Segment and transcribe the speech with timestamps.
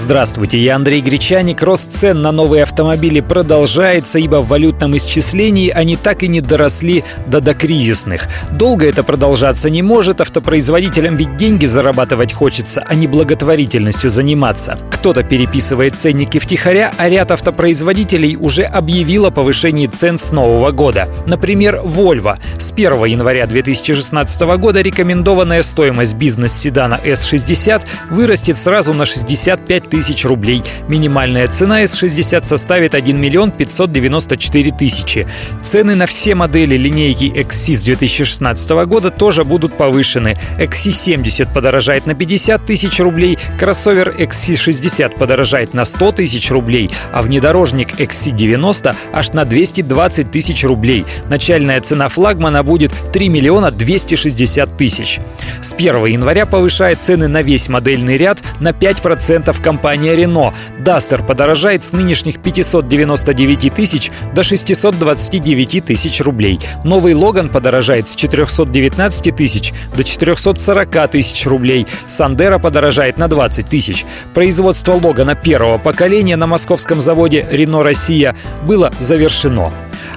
[0.00, 1.62] Здравствуйте, я Андрей Гречаник.
[1.62, 7.04] Рост цен на новые автомобили продолжается, ибо в валютном исчислении они так и не доросли
[7.26, 8.26] до докризисных.
[8.50, 14.78] Долго это продолжаться не может, автопроизводителям ведь деньги зарабатывать хочется, а не благотворительностью заниматься.
[14.90, 21.08] Кто-то переписывает ценники втихаря, а ряд автопроизводителей уже объявил о повышении цен с нового года.
[21.26, 22.38] Например, Volvo.
[22.58, 30.24] С 1 января 2016 года рекомендованная стоимость бизнес-седана S60 вырастет сразу на 65 5 тысяч
[30.24, 30.62] рублей.
[30.88, 35.26] Минимальная цена S60 составит 1 миллион 594 тысячи.
[35.62, 40.36] Цены на все модели линейки XC с 2016 года тоже будут повышены.
[40.58, 48.00] XC70 подорожает на 50 тысяч рублей, кроссовер XC60 подорожает на 100 тысяч рублей, а внедорожник
[48.00, 51.04] XC90 аж на 220 тысяч рублей.
[51.28, 55.20] Начальная цена флагмана будет 3 миллиона 260 тысяч.
[55.60, 60.52] С 1 января повышает цены на весь модельный ряд на 5% компания Renault.
[60.78, 66.60] Duster подорожает с нынешних 599 тысяч до 629 тысяч рублей.
[66.84, 71.86] Новый Логан подорожает с 419 тысяч до 440 тысяч рублей.
[72.06, 74.04] Сандера подорожает на 20 тысяч.
[74.34, 79.70] Производство Логана первого поколения на московском заводе Renault Россия было завершено.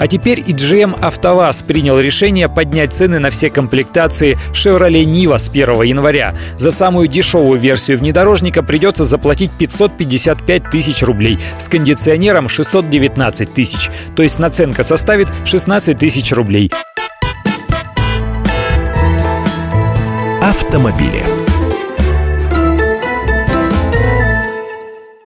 [0.00, 5.50] А теперь и GM «АвтоВАЗ» принял решение поднять цены на все комплектации Chevrolet Niva с
[5.50, 6.34] 1 января.
[6.56, 13.90] За самую дешевую версию внедорожника придется заплатить 555 тысяч рублей, с кондиционером 619 тысяч.
[14.16, 16.72] То есть наценка составит 16 тысяч рублей.
[20.40, 21.49] Автомобили.